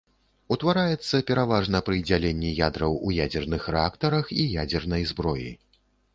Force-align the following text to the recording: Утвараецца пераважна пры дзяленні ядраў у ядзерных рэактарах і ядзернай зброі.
Утвараецца 0.53 1.19
пераважна 1.27 1.81
пры 1.89 1.97
дзяленні 2.07 2.55
ядраў 2.69 2.97
у 3.09 3.13
ядзерных 3.27 3.69
рэактарах 3.77 4.35
і 4.41 4.49
ядзернай 4.65 5.09
зброі. 5.15 5.49